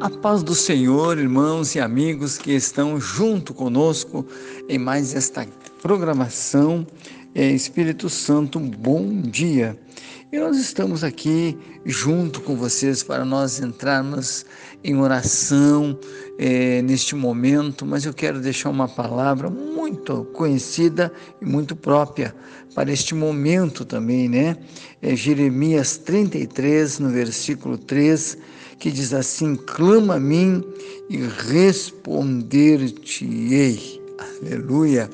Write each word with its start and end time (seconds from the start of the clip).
A 0.00 0.08
paz 0.08 0.44
do 0.44 0.54
Senhor, 0.54 1.18
irmãos 1.18 1.74
e 1.74 1.80
amigos 1.80 2.38
que 2.38 2.52
estão 2.52 3.00
junto 3.00 3.52
conosco 3.52 4.24
em 4.68 4.78
mais 4.78 5.12
esta 5.12 5.44
programação. 5.82 6.86
É, 7.34 7.50
Espírito 7.50 8.08
Santo, 8.08 8.60
bom 8.60 9.20
dia. 9.20 9.76
E 10.30 10.38
nós 10.38 10.58
estamos 10.58 11.02
aqui 11.02 11.56
junto 11.86 12.42
com 12.42 12.54
vocês 12.54 13.02
para 13.02 13.24
nós 13.24 13.60
entrarmos 13.60 14.44
em 14.84 14.94
oração 14.98 15.98
é, 16.38 16.82
neste 16.82 17.16
momento, 17.16 17.86
mas 17.86 18.04
eu 18.04 18.12
quero 18.12 18.38
deixar 18.38 18.68
uma 18.68 18.86
palavra 18.86 19.48
muito 19.48 20.26
conhecida 20.34 21.10
e 21.40 21.46
muito 21.46 21.74
própria 21.74 22.34
para 22.74 22.92
este 22.92 23.14
momento 23.14 23.86
também, 23.86 24.28
né? 24.28 24.58
É 25.00 25.16
Jeremias 25.16 25.96
33, 25.96 26.98
no 26.98 27.08
versículo 27.08 27.78
3 27.78 28.36
que 28.78 28.90
diz 28.90 29.14
assim: 29.14 29.56
clama 29.56 30.16
a 30.16 30.20
mim 30.20 30.62
e 31.08 31.16
responder-te-ei. 31.50 33.98
Aleluia. 34.42 35.08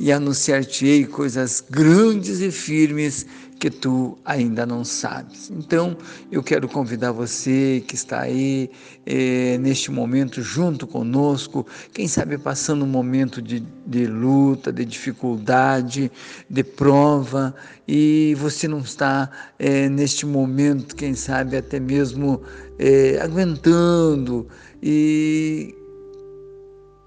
E 0.00 0.12
anunciar-te-ei 0.12 1.06
coisas 1.06 1.62
grandes 1.68 2.40
e 2.40 2.50
firmes 2.50 3.26
que 3.58 3.70
tu 3.70 4.16
ainda 4.24 4.64
não 4.64 4.84
sabes. 4.84 5.50
Então, 5.50 5.96
eu 6.30 6.42
quero 6.42 6.68
convidar 6.68 7.10
você 7.12 7.82
que 7.86 7.94
está 7.94 8.20
aí 8.20 8.70
é, 9.04 9.58
neste 9.58 9.90
momento 9.90 10.40
junto 10.42 10.86
conosco, 10.86 11.66
quem 11.92 12.06
sabe 12.06 12.38
passando 12.38 12.84
um 12.84 12.88
momento 12.88 13.42
de, 13.42 13.60
de 13.86 14.06
luta, 14.06 14.72
de 14.72 14.84
dificuldade, 14.84 16.10
de 16.48 16.62
prova, 16.62 17.54
e 17.86 18.36
você 18.38 18.68
não 18.68 18.78
está 18.78 19.30
é, 19.58 19.88
neste 19.88 20.24
momento, 20.24 20.94
quem 20.94 21.14
sabe 21.14 21.56
até 21.56 21.80
mesmo 21.80 22.42
é, 22.78 23.18
aguentando 23.20 24.46
e 24.80 25.74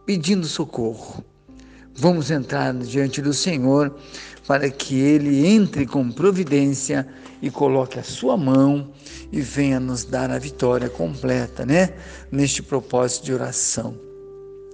pedindo 0.06 0.46
socorro. 0.46 1.24
Vamos 2.02 2.32
entrar 2.32 2.74
diante 2.74 3.22
do 3.22 3.32
Senhor 3.32 3.94
para 4.48 4.72
que 4.72 5.00
Ele 5.00 5.46
entre 5.46 5.86
com 5.86 6.12
providência 6.12 7.08
e 7.40 7.52
coloque 7.52 8.00
a 8.00 8.04
sua 8.04 8.36
mão 8.36 8.92
e 9.32 9.40
venha 9.40 9.80
nos 9.80 10.04
dar 10.04 10.32
a 10.32 10.40
vitória 10.40 10.90
completa, 10.90 11.64
né? 11.64 11.94
Neste 12.32 12.64
propósito 12.64 13.26
de 13.26 13.34
oração. 13.34 14.11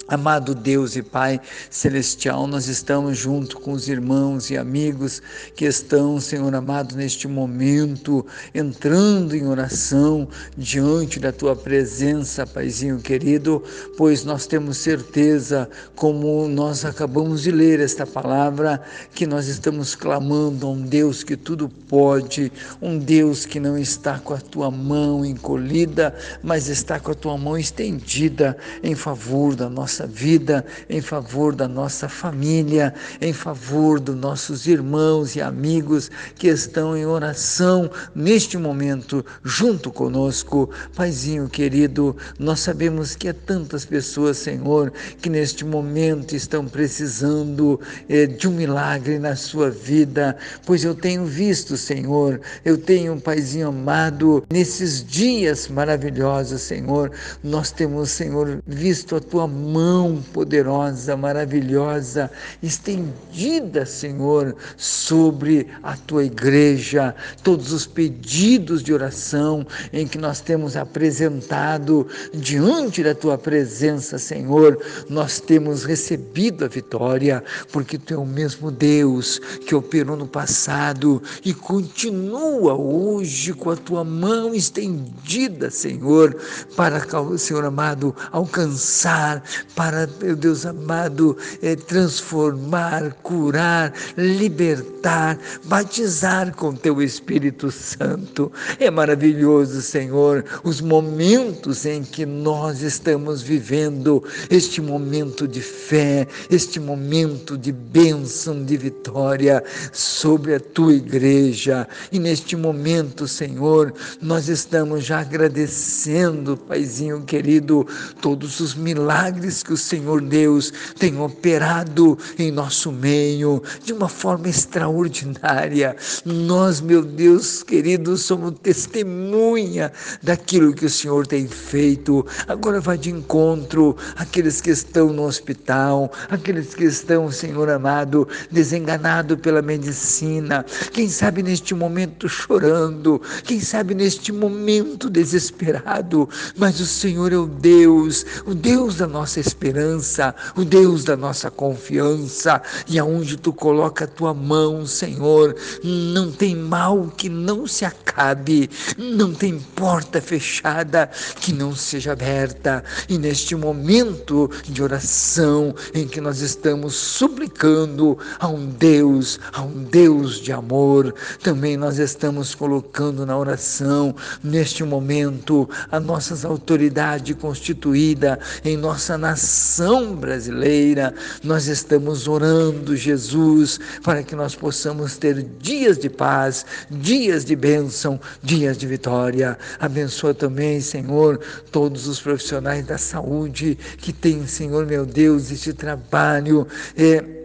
Amado 0.09 0.55
Deus 0.55 0.95
e 0.95 1.03
Pai 1.03 1.37
Celestial, 1.69 2.47
nós 2.47 2.69
estamos 2.69 3.17
junto 3.17 3.59
com 3.59 3.73
os 3.73 3.89
irmãos 3.89 4.49
e 4.49 4.55
amigos 4.55 5.21
que 5.53 5.65
estão, 5.65 6.17
Senhor 6.21 6.55
amado, 6.55 6.95
neste 6.95 7.27
momento, 7.27 8.25
entrando 8.55 9.35
em 9.35 9.45
oração 9.45 10.25
diante 10.57 11.19
da 11.19 11.33
Tua 11.33 11.57
presença, 11.57 12.47
Paizinho 12.47 12.99
querido, 12.99 13.61
pois 13.97 14.23
nós 14.23 14.47
temos 14.47 14.77
certeza, 14.77 15.69
como 15.93 16.47
nós 16.47 16.85
acabamos 16.85 17.41
de 17.41 17.51
ler 17.51 17.81
esta 17.81 18.05
palavra, 18.07 18.81
que 19.13 19.27
nós 19.27 19.49
estamos 19.49 19.93
clamando 19.93 20.67
a 20.67 20.69
um 20.69 20.83
Deus 20.83 21.21
que 21.21 21.35
tudo 21.35 21.67
pode, 21.67 22.49
um 22.81 22.97
Deus 22.97 23.45
que 23.45 23.59
não 23.59 23.77
está 23.77 24.19
com 24.19 24.33
a 24.33 24.39
Tua 24.39 24.71
mão 24.71 25.25
encolhida, 25.25 26.15
mas 26.41 26.69
está 26.69 26.97
com 26.97 27.11
a 27.11 27.15
Tua 27.15 27.37
mão 27.37 27.57
estendida 27.57 28.55
em 28.81 28.95
favor 28.95 29.53
da 29.53 29.69
nossa 29.69 29.96
nossa 29.97 30.05
vida, 30.05 30.63
em 30.87 31.01
favor 31.01 31.55
da 31.55 31.67
nossa 31.67 32.07
família, 32.07 32.93
em 33.19 33.33
favor 33.33 33.99
dos 33.99 34.15
nossos 34.15 34.67
irmãos 34.67 35.35
e 35.35 35.41
amigos 35.41 36.11
que 36.35 36.47
estão 36.47 36.95
em 36.95 37.05
oração 37.05 37.89
neste 38.13 38.57
momento 38.57 39.25
junto 39.43 39.91
conosco. 39.91 40.69
Paizinho 40.95 41.49
querido, 41.49 42.15
nós 42.37 42.59
sabemos 42.59 43.15
que 43.15 43.29
há 43.29 43.33
tantas 43.33 43.85
pessoas, 43.85 44.37
Senhor, 44.37 44.93
que 45.19 45.29
neste 45.29 45.65
momento 45.65 46.35
estão 46.35 46.67
precisando 46.67 47.79
eh, 48.07 48.27
de 48.27 48.47
um 48.47 48.51
milagre 48.51 49.17
na 49.17 49.35
sua 49.35 49.71
vida, 49.71 50.37
pois 50.65 50.83
eu 50.83 50.93
tenho 50.93 51.25
visto, 51.25 51.75
Senhor, 51.75 52.39
eu 52.63 52.77
tenho, 52.77 53.19
Paizinho 53.19 53.69
amado, 53.69 54.43
nesses 54.51 55.03
dias 55.03 55.67
maravilhosos, 55.67 56.61
Senhor, 56.61 57.11
nós 57.43 57.71
temos, 57.71 58.11
Senhor, 58.11 58.59
visto 58.67 59.15
a 59.15 59.19
tua 59.19 59.47
mão 59.47 59.86
mão 59.87 60.21
poderosa, 60.33 61.15
maravilhosa, 61.15 62.29
estendida, 62.61 63.85
Senhor, 63.85 64.53
sobre 64.75 65.67
a 65.81 65.95
tua 65.95 66.25
igreja, 66.25 67.15
todos 67.41 67.71
os 67.71 67.85
pedidos 67.87 68.83
de 68.83 68.93
oração 68.93 69.65
em 69.93 70.05
que 70.05 70.17
nós 70.17 70.41
temos 70.41 70.75
apresentado 70.75 72.05
diante 72.33 73.01
da 73.01 73.15
tua 73.15 73.37
presença, 73.37 74.17
Senhor, 74.17 74.77
nós 75.09 75.39
temos 75.39 75.85
recebido 75.85 76.65
a 76.65 76.67
vitória, 76.67 77.41
porque 77.71 77.97
tu 77.97 78.13
é 78.13 78.17
o 78.17 78.25
mesmo 78.25 78.69
Deus 78.69 79.39
que 79.65 79.73
operou 79.73 80.17
no 80.17 80.27
passado 80.27 81.21
e 81.45 81.53
continua 81.53 82.73
hoje 82.73 83.53
com 83.53 83.69
a 83.69 83.75
tua 83.77 84.03
mão 84.03 84.53
estendida, 84.53 85.71
Senhor, 85.71 86.35
para, 86.75 87.01
Senhor 87.37 87.63
amado, 87.63 88.13
alcançar, 88.31 89.41
para, 89.77 90.09
meu 90.19 90.35
Deus 90.35 90.65
amado, 90.65 91.37
é, 91.61 91.75
transformar, 91.75 93.13
curar, 93.21 93.93
libertar, 94.17 95.37
batizar 95.65 96.51
com 96.55 96.73
teu 96.73 96.99
Espírito 96.99 97.69
Santo. 97.69 98.51
É 98.79 98.89
maravilhoso, 98.89 99.83
Senhor, 99.83 100.43
os 100.63 100.81
momentos 100.81 101.85
em 101.85 102.01
que 102.01 102.25
nós 102.25 102.81
estamos 102.81 103.43
vivendo, 103.43 104.23
este 104.49 104.81
momento 104.81 105.47
de 105.47 105.61
fé, 105.61 106.27
este 106.49 106.79
momento 106.79 107.55
de 107.55 107.71
bênção, 107.71 108.65
de 108.65 108.77
vitória 108.77 109.63
sobre 109.93 110.55
a 110.55 110.59
tua 110.59 110.93
igreja. 110.93 111.87
E 112.11 112.17
neste 112.17 112.55
momento, 112.55 113.27
Senhor, 113.27 113.93
nós 114.19 114.49
estamos 114.49 115.05
já 115.05 115.19
agradecendo, 115.19 116.57
Paizinho 116.57 117.21
querido, 117.21 117.85
todos 118.19 118.59
os 118.59 118.73
milagres 118.73 119.66
que 119.67 119.73
o 119.73 119.77
Senhor 119.77 120.21
Deus 120.21 120.71
tem 120.97 121.19
operado 121.19 122.17
em 122.39 122.49
nosso 122.51 122.89
meio 122.89 123.61
de 123.83 123.91
uma 123.91 124.07
forma 124.07 124.47
extraordinária. 124.47 125.93
Nós, 126.23 126.79
meu 126.79 127.03
Deus 127.03 127.63
querido, 127.63 128.15
somos 128.15 128.53
testemunha 128.63 129.91
daquilo 130.23 130.73
que 130.73 130.85
o 130.85 130.89
Senhor 130.89 131.27
tem 131.27 131.49
feito. 131.49 132.25
Agora 132.47 132.79
vai 132.79 132.97
de 132.97 133.11
encontro 133.11 133.97
aqueles 134.15 134.61
que 134.61 134.69
estão 134.69 135.11
no 135.11 135.23
hospital, 135.23 136.09
aqueles 136.29 136.73
que 136.73 136.85
estão, 136.85 137.29
Senhor 137.29 137.69
amado, 137.69 138.25
desenganado 138.49 139.37
pela 139.37 139.61
medicina. 139.61 140.65
Quem 140.93 141.09
sabe 141.09 141.43
neste 141.43 141.75
momento 141.75 142.29
chorando, 142.29 143.21
quem 143.43 143.59
sabe 143.59 143.93
neste 143.93 144.31
momento 144.31 145.09
desesperado, 145.09 146.29
mas 146.55 146.79
o 146.79 146.85
Senhor 146.85 147.33
é 147.33 147.37
o 147.37 147.47
Deus, 147.47 148.25
o 148.45 148.55
Deus 148.55 148.95
da 148.95 149.07
nossa 149.07 149.41
esperança 149.47 150.35
o 150.55 150.63
Deus 150.63 151.03
da 151.03 151.15
nossa 151.15 151.49
confiança, 151.49 152.61
e 152.87 152.99
aonde 152.99 153.37
tu 153.37 153.53
coloca 153.53 154.05
a 154.05 154.07
tua 154.07 154.33
mão, 154.33 154.85
Senhor, 154.85 155.55
não 155.83 156.31
tem 156.31 156.55
mal 156.55 157.11
que 157.15 157.29
não 157.29 157.65
se 157.65 157.85
acabe, 157.85 158.69
não 158.97 159.33
tem 159.33 159.59
porta 159.75 160.21
fechada 160.21 161.09
que 161.39 161.53
não 161.53 161.75
seja 161.75 162.11
aberta. 162.11 162.83
E 163.07 163.17
neste 163.17 163.55
momento 163.55 164.49
de 164.65 164.83
oração 164.83 165.73
em 165.93 166.07
que 166.07 166.19
nós 166.19 166.41
estamos 166.41 166.95
suplicando 166.95 168.17
a 168.39 168.47
um 168.47 168.67
Deus, 168.67 169.39
a 169.53 169.61
um 169.61 169.83
Deus 169.83 170.39
de 170.39 170.51
amor, 170.51 171.13
também 171.41 171.77
nós 171.77 171.97
estamos 171.97 172.53
colocando 172.53 173.25
na 173.25 173.37
oração, 173.37 174.15
neste 174.43 174.83
momento, 174.83 175.69
as 175.91 176.03
nossas 176.03 176.43
autoridades 176.43 177.35
constituídas 177.37 178.37
em 178.63 178.75
nossa 178.75 179.17
nação 179.17 179.36
nação 179.37 180.15
brasileira, 180.15 181.13
nós 181.43 181.67
estamos 181.67 182.27
orando, 182.27 182.97
Jesus, 182.97 183.79
para 184.01 184.23
que 184.23 184.35
nós 184.35 184.55
possamos 184.55 185.15
ter 185.15 185.43
dias 185.59 185.99
de 185.99 186.09
paz, 186.09 186.65
dias 186.89 187.45
de 187.45 187.55
bênção, 187.55 188.19
dias 188.41 188.79
de 188.79 188.87
vitória. 188.87 189.55
Abençoa 189.79 190.33
também, 190.33 190.81
Senhor, 190.81 191.39
todos 191.71 192.07
os 192.07 192.19
profissionais 192.19 192.83
da 192.83 192.97
saúde 192.97 193.77
que 193.99 194.11
têm, 194.11 194.47
Senhor 194.47 194.87
meu 194.87 195.05
Deus, 195.05 195.51
este 195.51 195.71
trabalho. 195.71 196.67
É, 196.97 197.37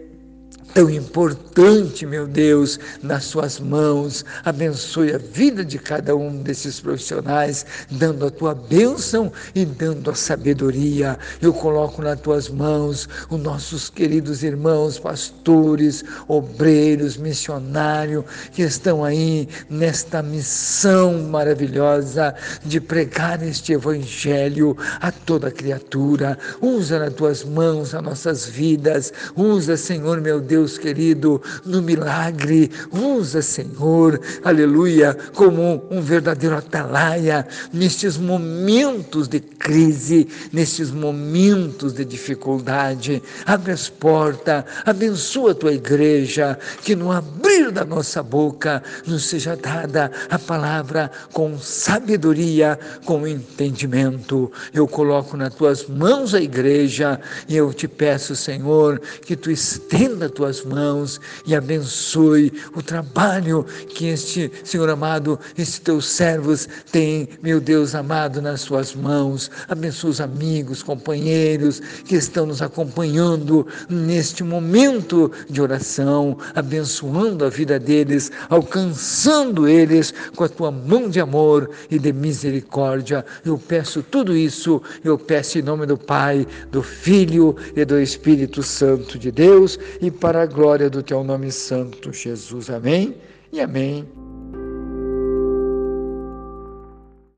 tão 0.73 0.89
importante, 0.89 2.05
meu 2.05 2.25
Deus, 2.25 2.79
nas 3.01 3.25
suas 3.25 3.59
mãos. 3.59 4.25
Abençoe 4.43 5.13
a 5.13 5.17
vida 5.17 5.63
de 5.63 5.77
cada 5.77 6.15
um 6.15 6.41
desses 6.41 6.79
profissionais, 6.79 7.65
dando 7.91 8.25
a 8.25 8.31
tua 8.31 8.55
bênção 8.55 9.31
e 9.53 9.65
dando 9.65 10.09
a 10.09 10.15
sabedoria. 10.15 11.17
Eu 11.41 11.53
coloco 11.53 12.01
nas 12.01 12.19
tuas 12.19 12.49
mãos 12.49 13.07
os 13.29 13.39
nossos 13.39 13.89
queridos 13.89 14.43
irmãos, 14.43 14.97
pastores, 14.97 16.03
obreiros, 16.27 17.17
missionários, 17.17 18.25
que 18.51 18.63
estão 18.63 19.03
aí 19.03 19.47
nesta 19.69 20.23
missão 20.23 21.21
maravilhosa 21.23 22.33
de 22.65 22.81
pregar 22.81 23.43
este 23.43 23.73
evangelho 23.73 24.75
a 24.99 25.11
toda 25.11 25.51
criatura. 25.51 26.37
Usa 26.59 26.97
nas 26.97 27.13
tuas 27.13 27.43
mãos 27.43 27.93
as 27.93 28.01
nossas 28.01 28.45
vidas. 28.45 29.13
Usa, 29.35 29.77
Senhor, 29.77 30.19
meu 30.19 30.41
Deus 30.41 30.62
querido, 30.77 31.41
no 31.65 31.81
milagre. 31.81 32.71
Usa, 32.91 33.41
Senhor, 33.41 34.19
aleluia, 34.43 35.17
como 35.33 35.83
um 35.89 36.01
verdadeiro 36.01 36.55
atalaia 36.55 37.47
nestes 37.71 38.17
momentos 38.17 39.27
de 39.27 39.39
crise, 39.39 40.27
nestes 40.51 40.91
momentos 40.91 41.93
de 41.93 42.05
dificuldade. 42.05 43.21
Abre 43.45 43.71
as 43.71 43.89
portas, 43.89 44.63
abençoa 44.85 45.51
a 45.51 45.55
tua 45.55 45.73
igreja, 45.73 46.57
que 46.83 46.95
no 46.95 47.11
abrir 47.11 47.71
da 47.71 47.85
nossa 47.85 48.21
boca 48.21 48.83
nos 49.05 49.25
seja 49.25 49.55
dada 49.55 50.11
a 50.29 50.37
palavra 50.37 51.11
com 51.31 51.57
sabedoria, 51.57 52.79
com 53.05 53.27
entendimento. 53.27 54.51
Eu 54.73 54.87
coloco 54.87 55.35
nas 55.35 55.53
tuas 55.53 55.87
mãos 55.87 56.33
a 56.33 56.41
igreja 56.41 57.19
e 57.47 57.55
eu 57.55 57.73
te 57.73 57.87
peço, 57.87 58.35
Senhor, 58.35 58.99
que 59.25 59.35
tu 59.35 59.49
estenda 59.49 60.29
as 60.45 60.52
tuas 60.53 60.63
mãos 60.63 61.21
e 61.45 61.55
abençoe 61.55 62.53
o 62.75 62.83
trabalho 62.83 63.65
que 63.89 64.07
este, 64.07 64.51
Senhor 64.63 64.89
amado, 64.89 65.39
estes 65.57 65.79
teus 65.79 66.05
servos 66.05 66.67
têm, 66.91 67.27
meu 67.41 67.59
Deus 67.59 67.95
amado, 67.95 68.41
nas 68.41 68.61
suas 68.61 68.93
mãos. 68.93 69.49
Abençoa 69.67 70.11
os 70.11 70.21
amigos, 70.21 70.83
companheiros 70.83 71.79
que 72.05 72.15
estão 72.15 72.45
nos 72.45 72.61
acompanhando 72.61 73.65
neste 73.89 74.43
momento 74.43 75.31
de 75.49 75.61
oração, 75.61 76.37
abençoando 76.53 77.45
a 77.45 77.49
vida 77.49 77.79
deles, 77.79 78.31
alcançando 78.49 79.67
eles 79.67 80.13
com 80.35 80.43
a 80.43 80.49
tua 80.49 80.71
mão 80.71 81.09
de 81.09 81.19
amor 81.19 81.69
e 81.89 81.97
de 81.97 82.13
misericórdia. 82.13 83.25
Eu 83.43 83.57
peço 83.57 84.03
tudo 84.03 84.35
isso, 84.35 84.81
eu 85.03 85.17
peço 85.17 85.57
em 85.57 85.61
nome 85.61 85.85
do 85.85 85.97
Pai, 85.97 86.45
do 86.71 86.83
Filho 86.83 87.55
e 87.75 87.83
do 87.85 87.99
Espírito 87.99 88.61
Santo 88.61 89.17
de 89.17 89.31
Deus 89.31 89.79
e 90.01 90.11
a 90.43 90.45
glória 90.45 90.89
do 90.89 91.01
teu 91.01 91.23
nome 91.23 91.51
santo, 91.51 92.11
Jesus. 92.11 92.69
Amém 92.69 93.15
e 93.51 93.61
amém. 93.61 94.22